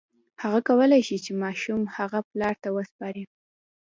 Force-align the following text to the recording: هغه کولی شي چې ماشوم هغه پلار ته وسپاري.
هغه 0.43 0.59
کولی 0.69 1.01
شي 1.07 1.17
چې 1.25 1.31
ماشوم 1.43 1.81
هغه 1.97 2.19
پلار 2.29 2.55
ته 2.63 2.69
وسپاري. 2.75 3.23